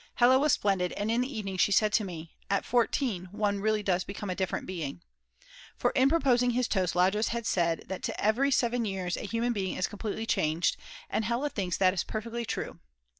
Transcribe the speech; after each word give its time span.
Hella 0.15 0.39
was 0.39 0.51
splendid, 0.51 0.93
and 0.93 1.11
in 1.11 1.21
the 1.21 1.31
evening 1.31 1.57
she 1.57 1.71
said 1.71 1.93
to 1.93 2.03
me: 2.03 2.33
"At 2.49 2.65
14 2.65 3.25
one 3.31 3.59
really 3.61 3.83
does 3.83 4.03
become 4.03 4.31
a 4.31 4.35
different 4.35 4.65
being." 4.65 5.03
For 5.77 5.91
in 5.91 6.09
proposing 6.09 6.49
his 6.49 6.67
toast 6.67 6.95
Lajos 6.95 7.27
had 7.27 7.45
said 7.45 7.83
that 7.87 8.09
every 8.17 8.49
7 8.49 8.83
years 8.83 9.15
a 9.15 9.27
human 9.27 9.53
being 9.53 9.77
is 9.77 9.85
completely 9.85 10.25
changed, 10.25 10.75
and 11.07 11.23
Hella 11.25 11.51
thinks 11.51 11.77
that 11.77 11.93
is 11.93 12.03
perfectly 12.03 12.45
true. 12.45 12.79